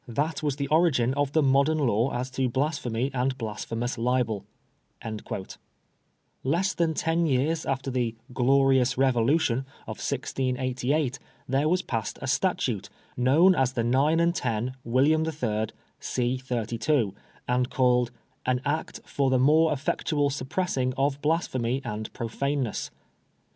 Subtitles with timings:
[0.07, 4.45] This was the origin of the modem law as to blasphemy and blasphemous libel."*
[6.43, 12.25] Less than ten years after the" glorious revolution '^ of 1688 there was passed a
[12.25, 15.67] statute, known as the 9 and 10 William HI.,
[15.99, 16.35] c.
[16.39, 17.13] 32,
[17.47, 18.09] and called"
[18.47, 22.89] An Act for the more effectual suppressing of Blasphemy and Profaneness.